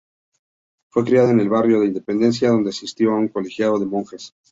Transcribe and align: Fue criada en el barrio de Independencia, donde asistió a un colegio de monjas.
Fue 0.89 1.03
criada 1.05 1.29
en 1.29 1.39
el 1.41 1.49
barrio 1.49 1.79
de 1.79 1.85
Independencia, 1.85 2.49
donde 2.49 2.71
asistió 2.71 3.11
a 3.11 3.19
un 3.19 3.27
colegio 3.27 3.77
de 3.77 3.85
monjas. 3.85 4.33